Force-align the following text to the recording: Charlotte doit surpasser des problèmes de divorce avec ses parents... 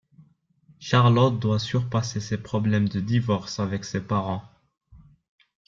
Charlotte 0.79 1.37
doit 1.39 1.59
surpasser 1.59 2.19
des 2.35 2.41
problèmes 2.41 2.89
de 2.89 2.99
divorce 2.99 3.59
avec 3.59 3.85
ses 3.85 4.01
parents... 4.01 4.41